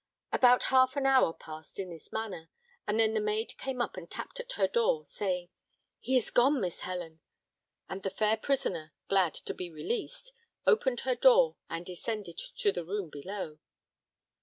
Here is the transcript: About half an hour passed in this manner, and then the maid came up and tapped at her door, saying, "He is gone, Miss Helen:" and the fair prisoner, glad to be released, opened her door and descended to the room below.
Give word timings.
About 0.31 0.63
half 0.73 0.95
an 0.97 1.05
hour 1.05 1.31
passed 1.31 1.77
in 1.77 1.91
this 1.91 2.11
manner, 2.11 2.49
and 2.87 2.99
then 2.99 3.13
the 3.13 3.19
maid 3.21 3.55
came 3.59 3.79
up 3.83 3.95
and 3.95 4.09
tapped 4.09 4.39
at 4.39 4.53
her 4.53 4.67
door, 4.67 5.05
saying, 5.05 5.49
"He 5.99 6.17
is 6.17 6.31
gone, 6.31 6.59
Miss 6.59 6.79
Helen:" 6.79 7.19
and 7.87 8.01
the 8.01 8.09
fair 8.09 8.35
prisoner, 8.35 8.93
glad 9.09 9.35
to 9.35 9.53
be 9.53 9.69
released, 9.69 10.31
opened 10.65 11.01
her 11.01 11.13
door 11.13 11.55
and 11.69 11.85
descended 11.85 12.39
to 12.39 12.71
the 12.71 12.83
room 12.83 13.11
below. 13.11 13.59